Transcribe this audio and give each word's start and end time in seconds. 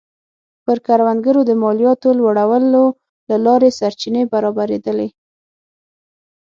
پر 0.65 0.77
کروندګرو 0.85 1.41
د 1.45 1.51
مالیاتو 1.63 2.09
لوړولو 2.19 2.83
له 3.29 3.37
لارې 3.45 3.69
سرچینې 3.79 4.23
برابرېدلې 4.31 5.09